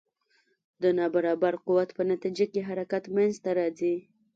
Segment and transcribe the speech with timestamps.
[0.81, 3.95] د نا برابر قوت په نتیجه کې حرکت منځته راځي.